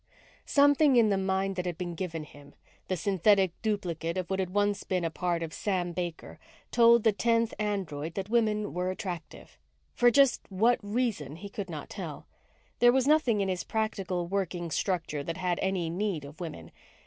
Something 0.47 0.95
in 0.95 1.09
the 1.09 1.15
mind 1.19 1.55
that 1.57 1.67
had 1.67 1.77
been 1.77 1.93
given 1.93 2.23
him 2.23 2.55
the 2.87 2.97
synthetic 2.97 3.51
duplicate 3.61 4.17
of 4.17 4.31
what 4.31 4.39
had 4.39 4.49
once 4.49 4.83
been 4.83 5.05
a 5.05 5.11
part 5.11 5.43
of 5.43 5.53
Sam 5.53 5.91
Baker 5.93 6.39
told 6.71 7.03
the 7.03 7.11
tenth 7.11 7.53
android 7.59 8.15
that 8.15 8.27
women 8.27 8.73
were 8.73 8.89
attractive. 8.89 9.59
For 9.93 10.09
just 10.09 10.41
what 10.49 10.79
reason, 10.81 11.35
he 11.35 11.49
could 11.49 11.69
not 11.69 11.87
tell. 11.87 12.25
There 12.79 12.91
was 12.91 13.05
nothing 13.05 13.41
in 13.41 13.47
his 13.47 13.63
practical 13.63 14.25
working 14.25 14.71
structure 14.71 15.21
that 15.21 15.37
had 15.37 15.59
any 15.61 15.87
need 15.87 16.25
of 16.25 16.39
women. 16.39 16.71